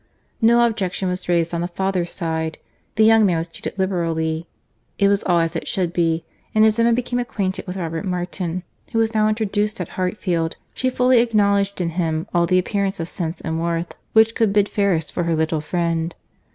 No 0.41 0.65
objection 0.65 1.09
was 1.09 1.29
raised 1.29 1.53
on 1.53 1.61
the 1.61 1.67
father's 1.67 2.09
side; 2.09 2.57
the 2.95 3.05
young 3.05 3.23
man 3.23 3.37
was 3.37 3.47
treated 3.47 3.77
liberally; 3.77 4.47
it 4.97 5.07
was 5.09 5.21
all 5.25 5.37
as 5.37 5.55
it 5.55 5.67
should 5.67 5.93
be: 5.93 6.25
and 6.55 6.65
as 6.65 6.79
Emma 6.79 6.91
became 6.91 7.19
acquainted 7.19 7.67
with 7.67 7.77
Robert 7.77 8.03
Martin, 8.03 8.63
who 8.93 8.97
was 8.97 9.13
now 9.13 9.29
introduced 9.29 9.79
at 9.79 9.89
Hartfield, 9.89 10.57
she 10.73 10.89
fully 10.89 11.19
acknowledged 11.19 11.79
in 11.81 11.89
him 11.91 12.25
all 12.33 12.47
the 12.47 12.57
appearance 12.57 12.99
of 12.99 13.09
sense 13.09 13.41
and 13.41 13.61
worth 13.61 13.93
which 14.13 14.33
could 14.33 14.51
bid 14.51 14.67
fairest 14.67 15.13
for 15.13 15.25
her 15.25 15.35
little 15.35 15.61
friend. 15.61 16.15